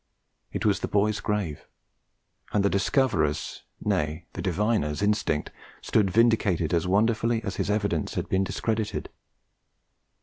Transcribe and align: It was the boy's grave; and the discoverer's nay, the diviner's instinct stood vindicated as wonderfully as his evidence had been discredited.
It 0.51 0.65
was 0.65 0.79
the 0.79 0.87
boy's 0.87 1.19
grave; 1.19 1.67
and 2.51 2.65
the 2.65 2.71
discoverer's 2.71 3.61
nay, 3.85 4.25
the 4.33 4.41
diviner's 4.41 5.03
instinct 5.03 5.51
stood 5.79 6.09
vindicated 6.09 6.73
as 6.73 6.87
wonderfully 6.87 7.43
as 7.43 7.57
his 7.57 7.69
evidence 7.69 8.15
had 8.15 8.27
been 8.27 8.43
discredited. 8.43 9.09